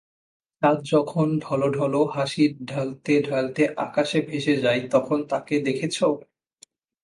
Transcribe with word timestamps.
চাঁদ 0.61 0.77
যখন 0.91 1.27
ঢলঢল 1.39 1.95
হাসি 2.13 2.43
ঢালতে 2.65 3.13
ঢালতে 3.27 3.63
আকাশে 3.85 4.19
ভেসে 4.27 4.55
যায় 4.63 4.81
তখন 4.93 5.19
তাকে 5.31 5.55
দেখেছ? 5.67 5.97